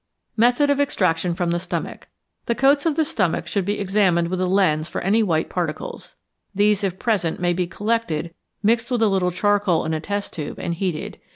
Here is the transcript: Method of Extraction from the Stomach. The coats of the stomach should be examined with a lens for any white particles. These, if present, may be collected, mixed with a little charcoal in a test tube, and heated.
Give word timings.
Method 0.35 0.71
of 0.71 0.79
Extraction 0.79 1.35
from 1.35 1.51
the 1.51 1.59
Stomach. 1.59 2.07
The 2.47 2.55
coats 2.55 2.87
of 2.87 2.95
the 2.95 3.05
stomach 3.05 3.45
should 3.45 3.65
be 3.65 3.79
examined 3.79 4.29
with 4.29 4.41
a 4.41 4.47
lens 4.47 4.89
for 4.89 4.99
any 5.01 5.21
white 5.21 5.47
particles. 5.47 6.15
These, 6.55 6.83
if 6.83 6.97
present, 6.97 7.39
may 7.39 7.53
be 7.53 7.67
collected, 7.67 8.33
mixed 8.63 8.89
with 8.89 9.03
a 9.03 9.07
little 9.07 9.29
charcoal 9.29 9.85
in 9.85 9.93
a 9.93 9.99
test 9.99 10.33
tube, 10.33 10.57
and 10.57 10.73
heated. 10.73 11.19